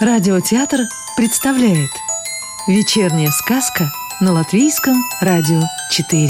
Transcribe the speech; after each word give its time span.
Радиотеатр 0.00 0.82
представляет 1.16 1.90
Вечерняя 2.68 3.30
сказка 3.30 3.86
на 4.20 4.30
Латвийском 4.30 4.94
радио 5.20 5.60
4 5.90 6.28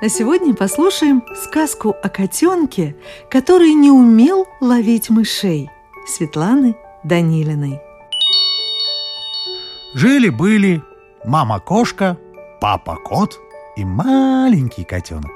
А 0.00 0.08
сегодня 0.08 0.54
послушаем 0.54 1.24
сказку 1.34 1.96
о 2.00 2.08
котенке, 2.08 2.94
который 3.28 3.74
не 3.74 3.90
умел 3.90 4.46
ловить 4.60 5.10
мышей 5.10 5.68
Светланы 6.06 6.76
Данилиной 7.02 7.80
Жили-были 9.94 10.80
мама-кошка, 11.24 12.16
папа-кот 12.60 13.40
и 13.74 13.84
маленький 13.84 14.84
котенок. 14.84 15.32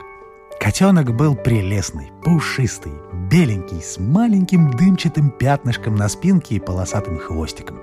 Котенок 0.61 1.17
был 1.17 1.34
прелестный, 1.34 2.12
пушистый, 2.22 2.92
беленький, 3.34 3.82
с 3.82 3.98
маленьким 3.98 4.70
дымчатым 4.70 5.29
пятнышком 5.29 5.96
на 5.96 6.08
спинке 6.08 6.54
и 6.54 6.61
полосатым 6.61 7.18
хвостиком. 7.18 7.80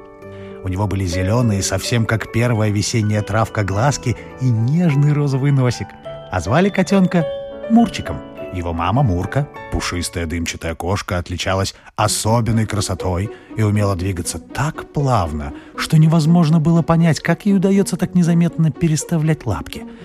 У 0.63 0.69
него 0.69 0.87
были 0.87 1.05
зеленые, 1.05 1.61
совсем 1.61 2.05
как 2.05 2.31
первая 2.31 2.71
весенняя 2.71 3.21
травка 3.21 3.65
глазки 3.65 4.15
и 4.39 4.45
нежный 4.45 5.11
розовый 5.11 5.51
носик. 5.51 5.87
А 6.31 6.39
звали 6.39 6.69
котенка 6.69 7.25
Мурчиком. 7.69 8.21
Его 8.53 8.71
мама 8.71 9.03
Мурка, 9.03 9.49
пушистая 9.73 10.25
дымчатая 10.25 10.73
кошка, 10.73 11.17
отличалась 11.17 11.75
особенной 11.97 12.65
красотой 12.65 13.29
и 13.57 13.61
умела 13.61 13.97
двигаться 13.97 14.39
так 14.39 14.93
плавно, 14.93 15.51
что 15.75 15.97
невозможно 15.97 16.61
было 16.61 16.81
понять, 16.81 17.19
как 17.19 17.45
ей 17.45 17.57
удается 17.57 17.97
так 17.97 18.15
незаметно 18.15 18.71
переставлять 18.71 19.45
лапки– 19.45 19.83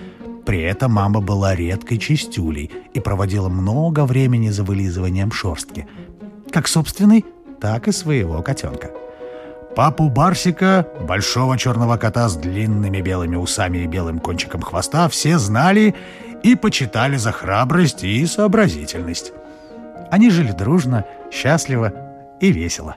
при 0.47 0.61
этом 0.61 0.93
мама 0.93 1.19
была 1.19 1.55
редкой 1.55 1.97
чистюлей 1.97 2.71
и 2.93 3.01
проводила 3.01 3.49
много 3.49 4.05
времени 4.05 4.47
за 4.47 4.63
вылизыванием 4.63 5.29
шерстки. 5.29 5.85
Как 6.51 6.69
собственной, 6.69 7.25
так 7.59 7.89
и 7.89 7.91
своего 7.91 8.41
котенка. 8.41 8.91
Папу 9.75 10.07
Барсика, 10.07 10.87
большого 11.01 11.57
черного 11.57 11.97
кота 11.97 12.29
с 12.29 12.37
длинными 12.37 13.01
белыми 13.01 13.35
усами 13.35 13.79
и 13.79 13.87
белым 13.87 14.19
кончиком 14.19 14.61
хвоста, 14.61 15.09
все 15.09 15.37
знали 15.37 15.95
и 16.43 16.55
почитали 16.55 17.17
за 17.17 17.33
храбрость 17.33 18.05
и 18.05 18.25
сообразительность. 18.25 19.33
Они 20.11 20.29
жили 20.29 20.53
дружно, 20.53 21.03
счастливо 21.29 21.91
и 22.39 22.53
весело. 22.53 22.95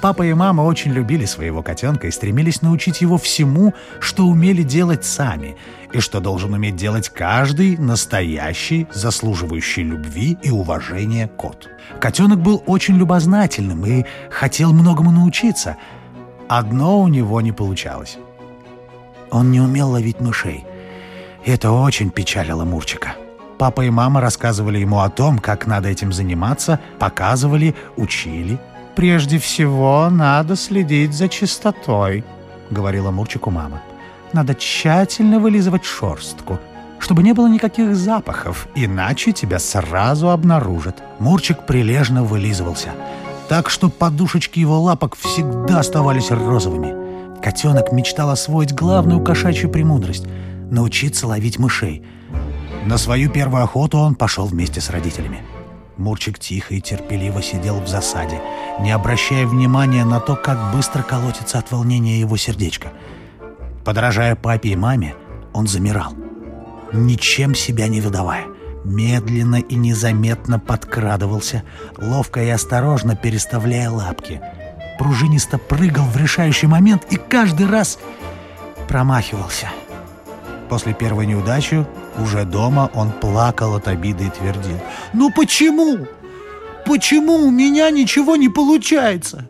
Папа 0.00 0.22
и 0.22 0.32
мама 0.32 0.62
очень 0.62 0.92
любили 0.92 1.24
своего 1.26 1.62
котенка 1.62 2.08
и 2.08 2.10
стремились 2.10 2.62
научить 2.62 3.00
его 3.00 3.18
всему, 3.18 3.72
что 4.00 4.26
умели 4.26 4.62
делать 4.62 5.04
сами, 5.04 5.56
и 5.92 6.00
что 6.00 6.20
должен 6.20 6.54
уметь 6.54 6.76
делать 6.76 7.08
каждый 7.08 7.76
настоящий, 7.76 8.88
заслуживающий 8.92 9.82
любви 9.82 10.36
и 10.42 10.50
уважения 10.50 11.28
кот. 11.28 11.68
Котенок 12.00 12.40
был 12.40 12.62
очень 12.66 12.96
любознательным 12.96 13.84
и 13.86 14.04
хотел 14.30 14.72
многому 14.72 15.12
научиться. 15.12 15.76
Одно 16.48 17.00
у 17.00 17.08
него 17.08 17.40
не 17.40 17.52
получалось. 17.52 18.18
Он 19.30 19.50
не 19.50 19.60
умел 19.60 19.90
ловить 19.90 20.20
мышей. 20.20 20.64
Это 21.44 21.70
очень 21.70 22.10
печалило 22.10 22.64
Мурчика. 22.64 23.14
Папа 23.58 23.82
и 23.82 23.90
мама 23.90 24.20
рассказывали 24.20 24.78
ему 24.78 25.00
о 25.00 25.10
том, 25.10 25.38
как 25.38 25.66
надо 25.66 25.88
этим 25.88 26.12
заниматься, 26.12 26.80
показывали, 26.98 27.74
учили– 27.96 28.58
«Прежде 28.94 29.38
всего 29.38 30.08
надо 30.10 30.56
следить 30.56 31.14
за 31.14 31.28
чистотой»,— 31.28 32.24
говорила 32.70 33.10
Мурчику 33.10 33.50
мама. 33.50 33.82
«Надо 34.32 34.54
тщательно 34.54 35.38
вылизывать 35.38 35.84
шерстку, 35.84 36.58
чтобы 36.98 37.22
не 37.22 37.32
было 37.32 37.48
никаких 37.48 37.96
запахов, 37.96 38.68
иначе 38.74 39.32
тебя 39.32 39.58
сразу 39.58 40.30
обнаружат». 40.30 41.02
Мурчик 41.18 41.66
прилежно 41.66 42.22
вылизывался, 42.22 42.90
так 43.48 43.70
что 43.70 43.88
подушечки 43.88 44.58
его 44.58 44.80
лапок 44.80 45.16
всегда 45.16 45.80
оставались 45.80 46.30
розовыми. 46.30 47.40
Котенок 47.42 47.92
мечтал 47.92 48.30
освоить 48.30 48.74
главную 48.74 49.24
кошачью 49.24 49.70
премудрость— 49.70 50.26
научиться 50.70 51.26
ловить 51.26 51.58
мышей. 51.58 52.02
На 52.86 52.98
свою 52.98 53.30
первую 53.30 53.62
охоту 53.62 53.98
он 53.98 54.14
пошел 54.14 54.46
вместе 54.46 54.80
с 54.80 54.90
родителями. 54.90 55.42
Мурчик 56.02 56.36
тихо 56.36 56.74
и 56.74 56.80
терпеливо 56.80 57.40
сидел 57.42 57.80
в 57.80 57.86
засаде, 57.86 58.40
не 58.80 58.90
обращая 58.90 59.46
внимания 59.46 60.04
на 60.04 60.18
то, 60.18 60.34
как 60.34 60.74
быстро 60.74 61.04
колотится 61.04 61.60
от 61.60 61.70
волнения 61.70 62.18
его 62.18 62.36
сердечко. 62.36 62.88
Подражая 63.84 64.34
папе 64.34 64.70
и 64.70 64.76
маме, 64.76 65.14
он 65.52 65.68
замирал, 65.68 66.12
ничем 66.92 67.54
себя 67.54 67.86
не 67.86 68.00
выдавая. 68.00 68.46
Медленно 68.84 69.60
и 69.60 69.76
незаметно 69.76 70.58
подкрадывался, 70.58 71.62
ловко 71.96 72.42
и 72.42 72.48
осторожно 72.48 73.14
переставляя 73.14 73.88
лапки. 73.88 74.40
Пружинисто 74.98 75.56
прыгал 75.56 76.06
в 76.06 76.16
решающий 76.16 76.66
момент 76.66 77.06
и 77.10 77.16
каждый 77.16 77.68
раз 77.68 78.00
промахивался. 78.88 79.68
После 80.68 80.94
первой 80.94 81.26
неудачи 81.26 81.86
уже 82.18 82.44
дома 82.44 82.90
он 82.94 83.10
плакал 83.12 83.76
от 83.76 83.88
обиды 83.88 84.26
и 84.26 84.30
твердил. 84.30 84.78
«Ну 85.12 85.30
почему? 85.30 86.06
Почему 86.84 87.34
у 87.46 87.50
меня 87.50 87.90
ничего 87.90 88.36
не 88.36 88.48
получается?» 88.48 89.48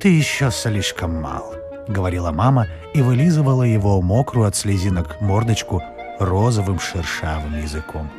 «Ты 0.00 0.08
еще 0.08 0.50
слишком 0.50 1.20
мал»,— 1.20 1.54
говорила 1.88 2.30
мама 2.30 2.66
и 2.94 3.02
вылизывала 3.02 3.62
его 3.62 4.00
мокрую 4.02 4.46
от 4.46 4.56
слезинок 4.56 5.20
мордочку 5.20 5.82
розовым 6.18 6.78
шершавым 6.78 7.60
языком. 7.60 8.10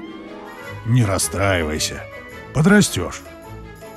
«Не 0.85 1.05
расстраивайся. 1.05 2.01
Подрастешь. 2.53 3.21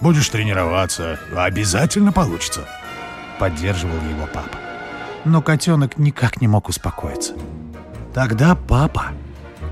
Будешь 0.00 0.28
тренироваться, 0.28 1.19
обязательно 1.37 2.12
получится»,— 2.12 2.69
поддерживал 3.38 3.97
его 3.97 4.26
папа. 4.32 4.59
Но 5.25 5.43
котенок 5.43 5.99
никак 5.99 6.41
не 6.41 6.47
мог 6.47 6.69
успокоиться. 6.69 7.34
Тогда 8.15 8.55
папа 8.55 9.06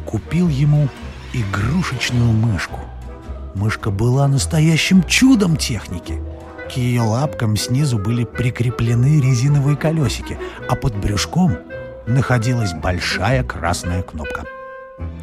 купил 0.06 0.48
ему 0.48 0.88
игрушечную 1.32 2.32
мышку. 2.32 2.80
Мышка 3.54 3.90
была 3.90 4.26
настоящим 4.28 5.02
чудом 5.04 5.56
техники. 5.56 6.20
К 6.68 6.76
ее 6.76 7.02
лапкам 7.02 7.56
снизу 7.56 7.98
были 7.98 8.24
прикреплены 8.24 9.20
резиновые 9.20 9.76
колесики, 9.76 10.38
а 10.68 10.74
под 10.74 10.96
брюшком 10.96 11.56
находилась 12.06 12.72
большая 12.72 13.44
красная 13.44 14.02
кнопка. 14.02 14.44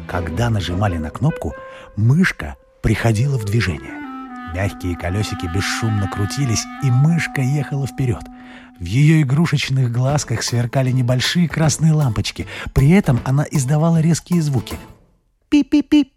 Когда 0.08 0.50
нажимали 0.50 0.98
на 0.98 1.10
кнопку, 1.10 1.54
мышка 1.96 2.56
приходила 2.80 3.38
в 3.38 3.44
движение. 3.44 4.01
Мягкие 4.54 4.96
колесики 4.96 5.46
бесшумно 5.46 6.08
крутились, 6.08 6.64
и 6.82 6.90
мышка 6.90 7.40
ехала 7.40 7.86
вперед. 7.86 8.22
В 8.78 8.84
ее 8.84 9.22
игрушечных 9.22 9.90
глазках 9.90 10.42
сверкали 10.42 10.90
небольшие 10.90 11.48
красные 11.48 11.92
лампочки. 11.92 12.46
При 12.74 12.90
этом 12.90 13.20
она 13.24 13.46
издавала 13.50 14.00
резкие 14.00 14.42
звуки. 14.42 14.76
Пип-пип-пип. 15.48 16.08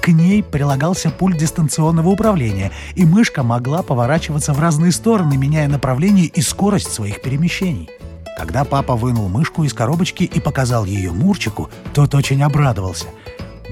К 0.00 0.08
ней 0.08 0.42
прилагался 0.42 1.10
пульт 1.10 1.38
дистанционного 1.38 2.08
управления, 2.08 2.72
и 2.94 3.04
мышка 3.04 3.42
могла 3.42 3.82
поворачиваться 3.82 4.52
в 4.52 4.60
разные 4.60 4.92
стороны, 4.92 5.36
меняя 5.36 5.68
направление 5.68 6.26
и 6.26 6.40
скорость 6.40 6.92
своих 6.92 7.22
перемещений. 7.22 7.88
Когда 8.36 8.64
папа 8.64 8.96
вынул 8.96 9.28
мышку 9.28 9.62
из 9.62 9.72
коробочки 9.72 10.24
и 10.24 10.40
показал 10.40 10.84
ее 10.84 11.12
Мурчику, 11.12 11.70
тот 11.94 12.14
очень 12.14 12.42
обрадовался– 12.42 13.06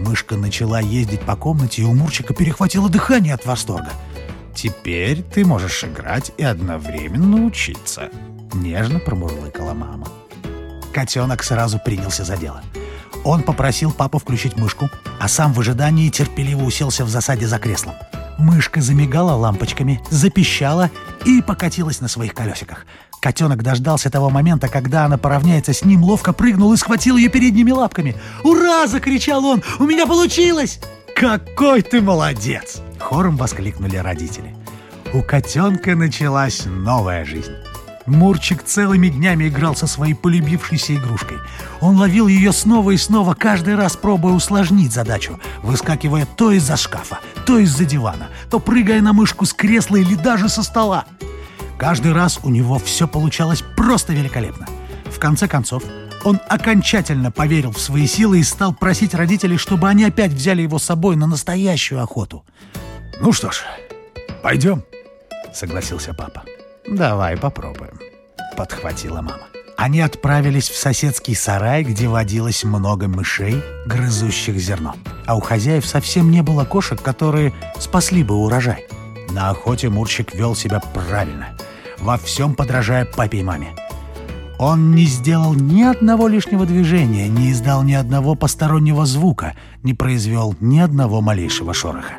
Мышка 0.00 0.36
начала 0.36 0.80
ездить 0.80 1.20
по 1.20 1.36
комнате, 1.36 1.82
и 1.82 1.84
у 1.84 1.92
Мурчика 1.92 2.32
перехватило 2.32 2.88
дыхание 2.88 3.34
от 3.34 3.44
восторга. 3.44 3.90
«Теперь 4.54 5.22
ты 5.22 5.44
можешь 5.44 5.84
играть 5.84 6.32
и 6.38 6.42
одновременно 6.42 7.44
учиться»,— 7.44 8.08
нежно 8.54 8.98
промурлыкала 8.98 9.74
мама. 9.74 10.08
Котенок 10.92 11.42
сразу 11.42 11.78
принялся 11.78 12.24
за 12.24 12.36
дело. 12.36 12.62
Он 13.24 13.42
попросил 13.42 13.92
папу 13.92 14.18
включить 14.18 14.56
мышку, 14.56 14.88
а 15.20 15.28
сам 15.28 15.52
в 15.52 15.60
ожидании 15.60 16.08
терпеливо 16.08 16.64
уселся 16.64 17.04
в 17.04 17.10
засаде 17.10 17.46
за 17.46 17.58
креслом. 17.58 17.94
Мышка 18.38 18.80
замигала 18.80 19.32
лампочками, 19.32 20.00
запищала 20.10 20.90
и 21.24 21.42
покатилась 21.42 22.00
на 22.00 22.08
своих 22.08 22.34
колесиках. 22.34 22.86
Котенок 23.20 23.62
дождался 23.62 24.10
того 24.10 24.30
момента, 24.30 24.68
когда 24.68 25.04
она 25.04 25.18
поравняется 25.18 25.74
с 25.74 25.84
ним, 25.84 26.02
ловко 26.02 26.32
прыгнул 26.32 26.72
и 26.72 26.76
схватил 26.76 27.16
ее 27.16 27.28
передними 27.28 27.70
лапками. 27.70 28.16
«Ура!»— 28.42 28.86
закричал 28.88 29.44
он. 29.44 29.62
«У 29.78 29.84
меня 29.84 30.06
получилось!» 30.06 30.80
«Какой 31.14 31.82
ты 31.82 32.00
молодец!»— 32.00 32.80
хором 32.98 33.36
воскликнули 33.36 33.96
родители. 33.96 34.56
У 35.12 35.22
котенка 35.22 35.94
началась 35.94 36.64
новая 36.64 37.26
жизнь. 37.26 37.52
Мурчик 38.10 38.64
целыми 38.64 39.08
днями 39.08 39.46
играл 39.46 39.76
со 39.76 39.86
своей 39.86 40.14
полюбившейся 40.14 40.96
игрушкой. 40.96 41.38
Он 41.80 41.96
ловил 41.96 42.26
ее 42.26 42.52
снова 42.52 42.90
и 42.90 42.96
снова, 42.96 43.34
каждый 43.34 43.76
раз 43.76 43.96
пробуя 43.96 44.32
усложнить 44.32 44.92
задачу, 44.92 45.38
выскакивая 45.62 46.26
то 46.26 46.50
из-за 46.50 46.76
шкафа, 46.76 47.20
то 47.46 47.58
из-за 47.58 47.84
дивана, 47.84 48.28
то 48.50 48.58
прыгая 48.58 49.00
на 49.00 49.12
мышку 49.12 49.44
с 49.44 49.52
кресла 49.52 49.96
или 49.96 50.16
даже 50.16 50.48
со 50.48 50.64
стола. 50.64 51.04
Каждый 51.78 52.12
раз 52.12 52.40
у 52.42 52.50
него 52.50 52.80
все 52.80 53.06
получалось 53.06 53.62
просто 53.76 54.12
великолепно. 54.12 54.66
В 55.06 55.20
конце 55.20 55.46
концов, 55.46 55.84
он 56.24 56.40
окончательно 56.48 57.30
поверил 57.30 57.70
в 57.70 57.80
свои 57.80 58.08
силы 58.08 58.40
и 58.40 58.42
стал 58.42 58.74
просить 58.74 59.14
родителей, 59.14 59.56
чтобы 59.56 59.88
они 59.88 60.02
опять 60.02 60.32
взяли 60.32 60.62
его 60.62 60.80
с 60.80 60.84
собой 60.84 61.14
на 61.14 61.28
настоящую 61.28 62.02
охоту. 62.02 62.44
«Ну 63.20 63.32
что 63.32 63.52
ж, 63.52 63.62
пойдем»,— 64.42 64.82
согласился 65.54 66.12
папа. 66.12 66.42
«Давай 66.90 67.36
попробуем»,— 67.36 67.98
подхватила 68.56 69.22
мама. 69.22 69.46
Они 69.76 70.00
отправились 70.00 70.68
в 70.68 70.76
соседский 70.76 71.34
сарай, 71.34 71.84
где 71.84 72.06
водилось 72.06 72.64
много 72.64 73.08
мышей, 73.08 73.62
грызущих 73.86 74.58
зерно. 74.58 74.94
А 75.24 75.36
у 75.36 75.40
хозяев 75.40 75.86
совсем 75.86 76.30
не 76.30 76.42
было 76.42 76.66
кошек, 76.66 77.00
которые 77.00 77.54
спасли 77.78 78.22
бы 78.22 78.34
урожай. 78.34 78.86
На 79.30 79.48
охоте 79.48 79.88
Мурчик 79.88 80.34
вел 80.34 80.54
себя 80.54 80.82
правильно, 80.92 81.56
во 81.98 82.18
всем 82.18 82.54
подражая 82.54 83.06
папе 83.06 83.38
и 83.38 83.42
маме. 83.42 83.74
Он 84.58 84.94
не 84.94 85.06
сделал 85.06 85.54
ни 85.54 85.82
одного 85.82 86.28
лишнего 86.28 86.66
движения, 86.66 87.28
не 87.28 87.50
издал 87.50 87.82
ни 87.82 87.94
одного 87.94 88.34
постороннего 88.34 89.06
звука, 89.06 89.56
не 89.82 89.94
произвел 89.94 90.54
ни 90.60 90.78
одного 90.78 91.22
малейшего 91.22 91.72
шороха. 91.72 92.16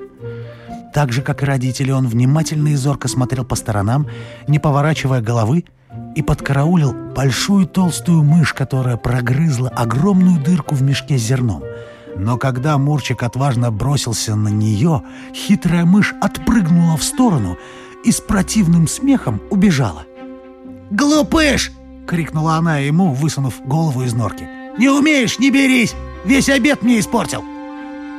Так 0.93 1.13
же, 1.13 1.21
как 1.21 1.41
и 1.41 1.45
родители, 1.45 1.91
он 1.91 2.07
внимательно 2.07 2.69
и 2.69 2.75
зорко 2.75 3.07
смотрел 3.07 3.45
по 3.45 3.55
сторонам, 3.55 4.07
не 4.47 4.59
поворачивая 4.59 5.21
головы, 5.21 5.65
и 6.15 6.21
подкараулил 6.21 6.93
большую 6.93 7.65
толстую 7.65 8.23
мышь, 8.23 8.53
которая 8.53 8.97
прогрызла 8.97 9.69
огромную 9.69 10.41
дырку 10.41 10.75
в 10.75 10.81
мешке 10.81 11.17
с 11.17 11.21
зерном. 11.21 11.63
Но 12.17 12.37
когда 12.37 12.77
Мурчик 12.77 13.23
отважно 13.23 13.71
бросился 13.71 14.35
на 14.35 14.49
нее, 14.49 15.03
хитрая 15.33 15.85
мышь 15.85 16.13
отпрыгнула 16.21 16.97
в 16.97 17.03
сторону 17.03 17.57
и 18.03 18.11
с 18.11 18.19
противным 18.19 18.87
смехом 18.87 19.41
убежала. 19.49 20.05
«Глупыш!»— 20.91 21.71
крикнула 22.07 22.55
она 22.55 22.79
ему, 22.79 23.13
высунув 23.13 23.61
голову 23.65 24.03
из 24.03 24.13
норки. 24.13 24.47
«Не 24.77 24.89
умеешь, 24.89 25.39
не 25.39 25.51
берись! 25.51 25.95
Весь 26.25 26.49
обед 26.49 26.81
мне 26.83 26.99
испортил!» 26.99 27.43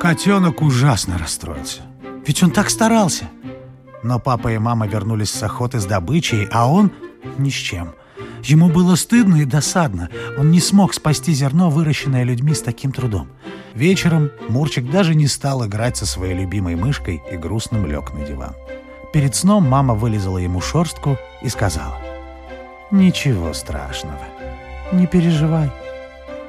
Котенок 0.00 0.62
ужасно 0.62 1.19
расстроился. 1.19 1.82
Ведь 2.26 2.42
он 2.42 2.50
так 2.50 2.70
старался. 2.70 3.28
Но 4.02 4.19
папа 4.19 4.52
и 4.52 4.58
мама 4.58 4.86
вернулись 4.86 5.30
с 5.30 5.42
охоты 5.42 5.80
с 5.80 5.86
добычей, 5.86 6.48
а 6.50 6.70
он 6.70 6.92
ни 7.38 7.50
с 7.50 7.54
чем. 7.54 7.94
Ему 8.42 8.69
было 8.69 8.96
стыдно 8.96 9.36
и 9.36 9.44
досадно. 9.44 10.08
Он 10.38 10.50
не 10.50 10.60
смог 10.60 10.94
спасти 10.94 11.32
зерно, 11.32 11.70
выращенное 11.70 12.24
людьми 12.24 12.54
с 12.54 12.60
таким 12.60 12.92
трудом. 12.92 13.28
Вечером 13.74 14.30
Мурчик 14.48 14.90
даже 14.90 15.14
не 15.14 15.26
стал 15.28 15.64
играть 15.66 15.96
со 15.96 16.06
своей 16.06 16.34
любимой 16.34 16.74
мышкой 16.74 17.22
и 17.30 17.36
грустным 17.36 17.86
лег 17.86 18.12
на 18.12 18.24
диван. 18.24 18.54
Перед 19.12 19.36
сном 19.36 19.69
мама 19.69 19.94
вылезала 19.94 20.38
ему 20.38 20.60
шерстку 20.60 21.16
и 21.42 21.48
сказала, 21.48 21.98
«Ничего 22.90 23.52
страшного, 23.52 24.20
не 24.92 25.06
переживай. 25.06 25.70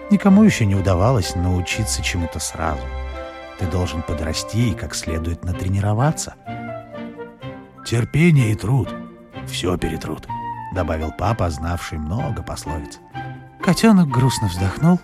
Никому 0.09 0.43
еще 0.43 0.65
не 0.65 0.75
удавалось 0.75 1.35
научиться 1.35 2.01
чему-то 2.03 2.39
сразу. 2.39 2.81
Ты 3.59 3.65
должен 3.67 4.01
подрасти 4.01 4.71
и 4.71 4.75
как 4.75 4.95
следует 4.95 5.43
натренироваться». 5.43 6.35
«Терпение 7.85 8.51
и 8.51 8.55
труд— 8.55 8.93
все 9.47 9.77
перетрут»,— 9.77 10.27
добавил 10.73 11.11
папа, 11.17 11.49
знавший 11.49 11.97
много 11.97 12.41
пословиц. 12.41 12.99
Котенок 13.61 14.09
грустно 14.09 14.47
вздохнул, 14.47 14.99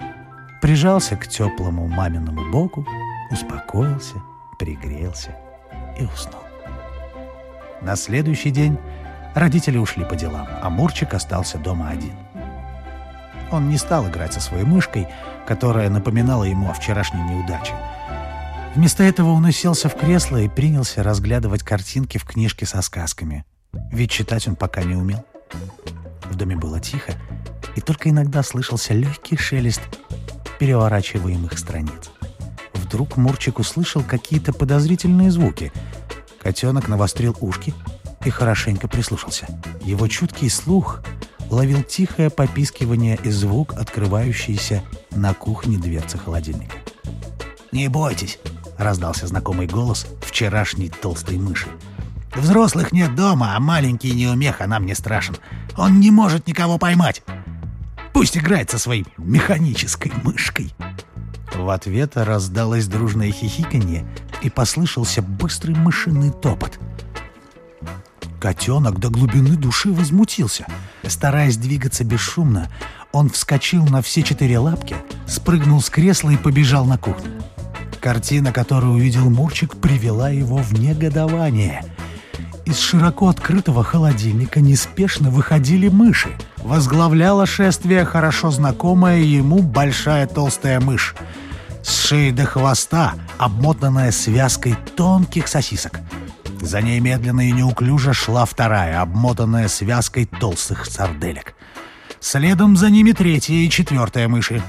прижался 0.61 1.15
к 1.15 1.27
теплому 1.27 1.87
маминому 1.87 2.51
боку, 2.51 2.85
успокоился, 3.31 4.15
пригрелся 4.57 5.35
и 5.99 6.03
уснул. 6.03 6.43
На 7.81 7.95
следующий 7.95 8.51
день 8.51 8.77
родители 9.35 9.77
ушли 9.77 10.03
по 10.03 10.15
делам, 10.15 10.47
а 10.61 10.69
Мурчик 10.69 11.13
остался 11.13 11.57
дома 11.57 11.89
один. 11.89 12.13
Он 13.51 13.69
не 13.69 13.77
стал 13.77 14.07
играть 14.07 14.33
со 14.33 14.41
своей 14.41 14.65
мышкой, 14.65 15.07
которая 15.47 15.89
напоминала 15.89 16.43
ему 16.43 16.69
о 16.69 16.73
вчерашней 16.73 17.21
неудаче. 17.21 17.73
Вместо 18.75 19.03
этого 19.03 19.31
он 19.31 19.45
уселся 19.45 19.89
в 19.89 19.95
кресло 19.95 20.37
и 20.37 20.47
принялся 20.47 21.03
разглядывать 21.03 21.63
картинки 21.63 22.17
в 22.17 22.25
книжке 22.25 22.65
со 22.65 22.81
сказками. 22.81 23.45
Ведь 23.91 24.11
читать 24.11 24.47
он 24.47 24.55
пока 24.55 24.83
не 24.83 24.95
умел. 24.95 25.25
В 26.25 26.35
доме 26.35 26.55
было 26.55 26.79
тихо, 26.79 27.13
и 27.75 27.81
только 27.81 28.09
иногда 28.09 28.43
слышался 28.43 28.93
легкий 28.93 29.37
шелест 29.37 29.81
переворачиваемых 30.59 31.57
страниц. 31.57 32.11
Вдруг 32.73 33.17
Мурчик 33.17 33.59
услышал 33.59 34.03
какие-то 34.03 34.53
подозрительные 34.53 35.31
звуки. 35.31 35.71
Котенок 36.41 36.87
навострил 36.87 37.35
ушки 37.39 37.73
и 38.25 38.29
хорошенько 38.29 38.87
прислушался. 38.87 39.47
Его 39.81 40.07
чуткий 40.07 40.49
слух 40.49 41.01
ловил 41.49 41.83
тихое 41.83 42.29
попискивание 42.29 43.17
и 43.23 43.29
звук, 43.29 43.73
открывающийся 43.73 44.83
на 45.11 45.33
кухне 45.33 45.77
дверцы 45.77 46.17
холодильника. 46.17 46.75
«Не 47.71 47.87
бойтесь!»— 47.87 48.39
раздался 48.79 49.27
знакомый 49.27 49.67
голос 49.67 50.07
вчерашней 50.21 50.89
толстой 50.89 51.37
мыши. 51.37 51.67
Взрослых 52.33 52.91
нет 52.91 53.15
дома, 53.15 53.55
а 53.55 53.59
маленький 53.59 54.11
неумеха 54.11 54.65
нам 54.65 54.85
не 54.85 54.95
страшен. 54.95 55.35
Он 55.77 55.99
не 55.99 56.09
может 56.09 56.47
никого 56.47 56.77
поймать. 56.77 57.21
Пусть 58.13 58.37
играет 58.37 58.69
со 58.69 58.79
своей 58.79 59.05
механической 59.17 60.11
мышкой. 60.23 60.73
В 61.53 61.69
ответ 61.69 62.15
раздалось 62.15 62.87
дружное 62.87 63.31
хихиканье 63.31 64.07
и 64.41 64.49
послышался 64.49 65.21
быстрый 65.21 65.75
мышиный 65.75 66.31
топот. 66.31 66.79
Котенок 68.39 68.99
до 68.99 69.09
глубины 69.09 69.57
души 69.57 69.91
возмутился. 69.91 70.65
Стараясь 71.05 71.57
двигаться 71.57 72.05
бесшумно, 72.05 72.71
он 73.11 73.29
вскочил 73.29 73.85
на 73.85 74.01
все 74.01 74.21
четыре 74.23 74.59
лапки, 74.59 74.95
спрыгнул 75.27 75.81
с 75.81 75.89
кресла 75.89 76.29
и 76.29 76.37
побежал 76.37 76.85
на 76.85 76.97
кухню. 76.97 77.31
Картина, 77.99 78.51
которую 78.51 78.93
увидел 78.93 79.29
Мурчик, 79.29 79.75
привела 79.75 80.29
его 80.29 80.57
в 80.57 80.73
негодование— 80.73 81.83
из 82.69 82.77
широко 82.77 83.29
открытого 83.29 83.83
холодильника 83.83 84.61
неспешно 84.61 85.31
выходили 85.31 85.87
мыши. 85.87 86.29
Возглавляла 86.57 87.47
шествие 87.47 88.05
хорошо 88.05 88.51
знакомая 88.51 89.17
ему 89.17 89.63
большая 89.63 90.27
толстая 90.27 90.79
мышь. 90.79 91.15
С 91.81 92.05
шеи 92.05 92.29
до 92.29 92.45
хвоста, 92.45 93.15
обмотанная 93.39 94.11
связкой 94.11 94.75
тонких 94.95 95.47
сосисок. 95.47 95.99
За 96.61 96.79
ней 96.83 96.99
медленно 96.99 97.49
и 97.49 97.51
неуклюже 97.51 98.13
шла 98.13 98.45
вторая, 98.45 99.01
обмотанная 99.01 99.67
связкой 99.67 100.25
толстых 100.25 100.85
сарделек. 100.85 101.55
Следом 102.19 102.77
за 102.77 102.91
ними 102.91 103.13
третья 103.13 103.55
и 103.55 103.69
четвертая 103.71 104.27
мыши. 104.27 104.61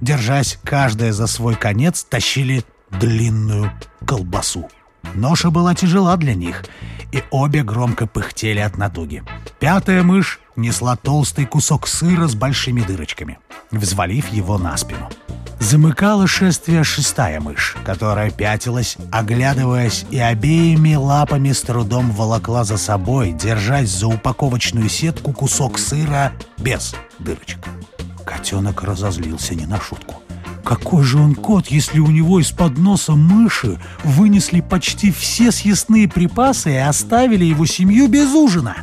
Держась 0.00 0.58
каждая 0.64 1.12
за 1.12 1.26
свой 1.26 1.54
конец, 1.54 2.02
тащили 2.02 2.64
длинную 2.98 3.72
колбасу. 4.06 4.68
Ноша 5.14 5.50
была 5.50 5.74
тяжела 5.74 6.16
для 6.16 6.34
них, 6.34 6.64
и 7.12 7.22
обе 7.30 7.62
громко 7.62 8.06
пыхтели 8.06 8.60
от 8.60 8.78
натуги. 8.78 9.22
Пятая 9.58 10.02
мышь 10.02 10.40
несла 10.56 10.96
толстый 10.96 11.44
кусок 11.44 11.86
сыра 11.86 12.26
с 12.26 12.34
большими 12.34 12.82
дырочками, 12.82 13.38
взвалив 13.70 14.28
его 14.32 14.58
на 14.58 14.76
спину. 14.76 15.10
Замыкала 15.60 16.26
шествие 16.26 16.82
шестая 16.82 17.40
мышь, 17.40 17.76
которая 17.84 18.30
пятилась, 18.30 18.96
оглядываясь 19.12 20.04
и 20.10 20.18
обеими 20.18 20.94
лапами 20.94 21.52
с 21.52 21.60
трудом 21.60 22.10
волокла 22.10 22.64
за 22.64 22.78
собой, 22.78 23.32
держась 23.32 23.90
за 23.90 24.08
упаковочную 24.08 24.88
сетку 24.88 25.32
кусок 25.32 25.78
сыра 25.78 26.32
без 26.58 26.96
дырочек. 27.20 27.60
Котенок 28.24 28.82
разозлился 28.82 29.54
не 29.54 29.66
на 29.66 29.80
шутку. 29.80 30.16
Какой 30.64 31.02
же 31.02 31.18
он 31.18 31.34
кот, 31.34 31.68
если 31.68 31.98
у 31.98 32.08
него 32.08 32.40
из-под 32.40 32.78
носа 32.78 33.12
мыши 33.12 33.78
вынесли 34.04 34.60
почти 34.60 35.10
все 35.10 35.50
съестные 35.50 36.08
припасы 36.08 36.72
и 36.72 36.76
оставили 36.76 37.44
его 37.44 37.66
семью 37.66 38.08
без 38.08 38.32
ужина? 38.32 38.76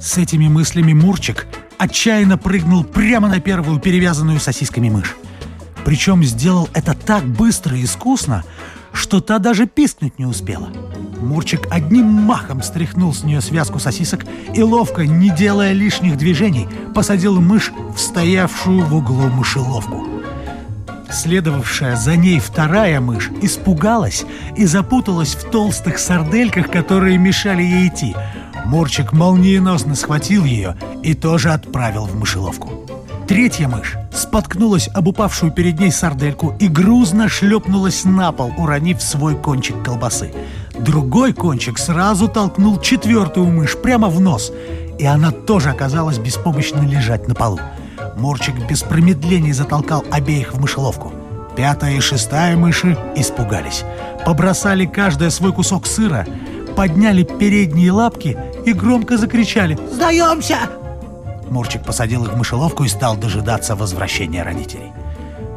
С 0.00 0.18
этими 0.18 0.48
мыслями 0.48 0.92
Мурчик 0.92 1.46
отчаянно 1.78 2.38
прыгнул 2.38 2.84
прямо 2.84 3.28
на 3.28 3.40
первую 3.40 3.80
перевязанную 3.80 4.38
сосисками 4.38 4.88
мышь. 4.88 5.16
Причем 5.84 6.22
сделал 6.22 6.68
это 6.74 6.94
так 6.94 7.24
быстро 7.24 7.76
и 7.76 7.84
искусно, 7.84 8.44
что 8.92 9.20
та 9.20 9.38
даже 9.38 9.66
пискнуть 9.66 10.18
не 10.18 10.26
успела. 10.26 10.70
Мурчик 11.20 11.66
одним 11.70 12.06
махом 12.06 12.62
стряхнул 12.62 13.12
с 13.12 13.24
нее 13.24 13.40
связку 13.40 13.78
сосисок 13.78 14.24
и 14.54 14.62
ловко, 14.62 15.06
не 15.06 15.30
делая 15.30 15.72
лишних 15.72 16.16
движений, 16.16 16.68
посадил 16.94 17.40
мышь 17.40 17.72
в 17.94 17.98
стоявшую 17.98 18.84
в 18.84 18.94
углу 18.94 19.28
мышеловку. 19.28 20.19
Следовавшая 21.10 21.96
за 21.96 22.16
ней 22.16 22.38
вторая 22.38 23.00
мышь 23.00 23.30
испугалась 23.42 24.24
и 24.56 24.64
запуталась 24.64 25.34
в 25.34 25.50
толстых 25.50 25.98
сардельках, 25.98 26.70
которые 26.70 27.18
мешали 27.18 27.62
ей 27.62 27.88
идти. 27.88 28.14
Мурчик 28.64 29.12
молниеносно 29.12 29.96
схватил 29.96 30.44
ее 30.44 30.76
и 31.02 31.14
тоже 31.14 31.50
отправил 31.50 32.04
в 32.04 32.14
мышеловку. 32.16 32.86
Третья 33.26 33.68
мышь 33.68 33.96
споткнулась 34.12 34.88
об 34.88 35.08
упавшую 35.08 35.52
перед 35.52 35.78
ней 35.78 35.90
сардельку 35.92 36.54
и 36.58 36.68
грузно 36.68 37.28
шлепнулась 37.28 38.04
на 38.04 38.32
пол, 38.32 38.52
уронив 38.56 39.02
свой 39.02 39.36
кончик 39.36 39.82
колбасы. 39.84 40.32
Другой 40.78 41.32
кончик 41.32 41.78
сразу 41.78 42.28
толкнул 42.28 42.80
четвертую 42.80 43.46
мышь 43.46 43.76
прямо 43.76 44.08
в 44.08 44.20
нос, 44.20 44.52
и 44.98 45.04
она 45.04 45.30
тоже 45.30 45.70
оказалась 45.70 46.18
беспомощно 46.18 46.80
лежать 46.80 47.28
на 47.28 47.34
полу. 47.34 47.60
Мурчик 48.20 48.54
без 48.68 48.82
промедлений 48.82 49.52
затолкал 49.52 50.04
обеих 50.10 50.52
в 50.52 50.60
мышеловку. 50.60 51.10
Пятая 51.56 51.94
и 51.94 52.00
шестая 52.00 52.54
мыши 52.54 52.96
испугались. 53.16 53.82
Побросали 54.26 54.84
каждая 54.84 55.30
свой 55.30 55.54
кусок 55.54 55.86
сыра, 55.86 56.26
подняли 56.76 57.22
передние 57.22 57.92
лапки 57.92 58.36
и 58.66 58.74
громко 58.74 59.16
закричали 59.16 59.78
«Сдаемся!» 59.90 60.58
Мурчик 61.48 61.82
посадил 61.82 62.24
их 62.26 62.34
в 62.34 62.36
мышеловку 62.36 62.84
и 62.84 62.88
стал 62.88 63.16
дожидаться 63.16 63.74
возвращения 63.74 64.42
родителей. 64.42 64.92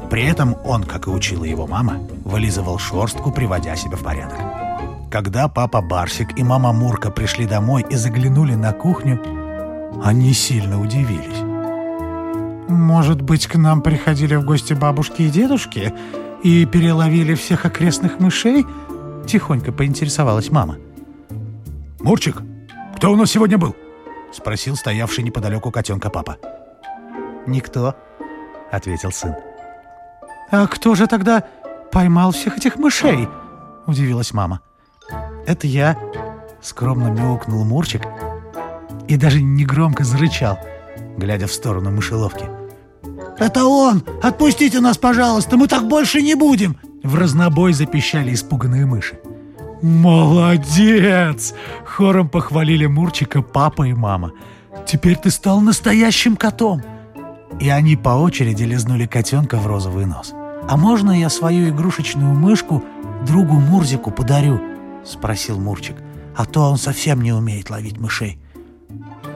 При 0.09 0.23
этом 0.23 0.55
он, 0.63 0.85
как 0.85 1.07
и 1.07 1.09
учила 1.09 1.43
его 1.43 1.67
мама, 1.67 1.99
вылизывал 2.23 2.79
шерстку, 2.79 3.31
приводя 3.31 3.75
себя 3.75 3.97
в 3.97 4.03
порядок. 4.03 4.39
Когда 5.11 5.49
папа 5.49 5.81
Барсик 5.81 6.39
и 6.39 6.43
мама 6.43 6.71
Мурка 6.71 7.11
пришли 7.11 7.45
домой 7.45 7.85
и 7.89 7.95
заглянули 7.95 8.55
на 8.55 8.71
кухню, 8.71 9.21
они 10.03 10.33
сильно 10.33 10.81
удивились. 10.81 11.52
«Может 12.67 13.21
быть, 13.21 13.47
к 13.47 13.55
нам 13.55 13.81
приходили 13.81 14.35
в 14.35 14.45
гости 14.45 14.73
бабушки 14.73 15.23
и 15.23 15.29
дедушки 15.29 15.93
и 16.43 16.65
переловили 16.65 17.35
всех 17.35 17.65
окрестных 17.65 18.19
мышей?» 18.19 18.65
Тихонько 19.27 19.71
поинтересовалась 19.71 20.51
мама. 20.51 20.77
«Мурчик, 21.99 22.41
кто 22.95 23.11
у 23.11 23.15
нас 23.15 23.31
сегодня 23.31 23.57
был?»— 23.57 23.75
спросил 24.33 24.75
стоявший 24.75 25.23
неподалеку 25.23 25.71
котенка 25.71 26.09
папа. 26.09 26.37
«Никто»,— 27.47 27.95
ответил 28.71 29.11
сын. 29.11 29.35
«А 30.51 30.67
кто 30.67 30.95
же 30.95 31.07
тогда 31.07 31.43
поймал 31.91 32.31
всех 32.31 32.57
этих 32.57 32.75
мышей?»— 32.77 33.27
удивилась 33.85 34.33
мама. 34.33 34.61
«Это 35.45 35.67
я»,— 35.67 35.97
скромно 36.61 37.07
мяукнул 37.09 37.63
Мурчик 37.65 38.01
и 39.07 39.17
даже 39.17 39.41
негромко 39.41 40.03
зарычал, 40.03 40.57
глядя 41.17 41.47
в 41.47 41.53
сторону 41.53 41.91
мышеловки. 41.91 42.45
«Это 43.37 43.65
он! 43.65 44.03
Отпустите 44.21 44.79
нас, 44.79 44.97
пожалуйста, 44.97 45.57
мы 45.57 45.67
так 45.67 45.87
больше 45.87 46.21
не 46.21 46.35
будем!» 46.35 46.77
В 47.03 47.15
разнобой 47.15 47.73
запищали 47.73 48.33
испуганные 48.33 48.85
мыши. 48.85 49.19
«Молодец!»— 49.81 51.53
хором 51.85 52.29
похвалили 52.29 52.85
Мурчика 52.85 53.41
папа 53.41 53.83
и 53.83 53.93
мама. 53.93 54.31
«Теперь 54.85 55.17
ты 55.17 55.29
стал 55.29 55.59
настоящим 55.59 56.37
котом!» 56.37 56.81
И 57.59 57.69
они 57.69 57.97
по 57.97 58.09
очереди 58.09 58.63
лизнули 58.63 59.05
котенка 59.05 59.57
в 59.57 59.67
розовый 59.67 60.05
нос. 60.05 60.33
«А 60.69 60.77
можно 60.77 61.11
я 61.11 61.29
свою 61.29 61.69
игрушечную 61.69 62.33
мышку 62.33 62.83
другу 63.27 63.55
Мурзику 63.55 64.11
подарю?»— 64.11 64.61
спросил 65.05 65.59
Мурчик. 65.59 65.97
«А 66.35 66.45
то 66.45 66.61
он 66.71 66.77
совсем 66.77 67.21
не 67.21 67.33
умеет 67.33 67.69
ловить 67.69 67.99
мышей». 67.99 68.39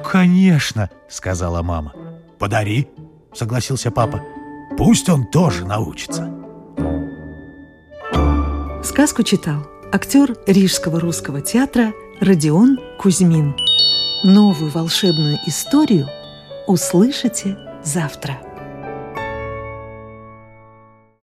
«Конечно!»— 0.10 0.90
сказала 1.10 1.62
мама. 1.62 1.94
«Подари!»— 2.40 2.88
согласился 3.34 3.92
папа. 3.92 4.22
«Пусть 4.78 5.10
он 5.10 5.26
тоже 5.26 5.66
научится!» 5.66 6.34
Сказку 8.84 9.24
читал 9.24 9.68
актер 9.92 10.38
Рижского 10.48 11.02
русского 11.02 11.42
театра 11.42 11.92
Родион 12.22 12.80
Кузьмин. 13.00 13.54
Новую 14.24 14.72
волшебную 14.72 15.40
историю 15.46 16.08
услышите 16.68 17.58
завтра. 17.84 18.40